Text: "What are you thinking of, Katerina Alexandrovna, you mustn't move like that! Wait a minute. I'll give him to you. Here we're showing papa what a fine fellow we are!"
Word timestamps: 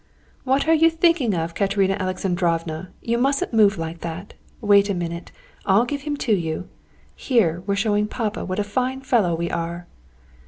"What 0.45 0.67
are 0.67 0.73
you 0.73 0.89
thinking 0.89 1.35
of, 1.35 1.53
Katerina 1.53 1.93
Alexandrovna, 1.93 2.89
you 3.03 3.19
mustn't 3.19 3.53
move 3.53 3.77
like 3.77 3.99
that! 3.99 4.33
Wait 4.59 4.89
a 4.89 4.95
minute. 4.95 5.31
I'll 5.63 5.85
give 5.85 6.01
him 6.09 6.17
to 6.25 6.33
you. 6.33 6.67
Here 7.15 7.61
we're 7.67 7.75
showing 7.75 8.07
papa 8.07 8.43
what 8.43 8.57
a 8.57 8.63
fine 8.63 9.01
fellow 9.01 9.35
we 9.35 9.51
are!" 9.51 9.85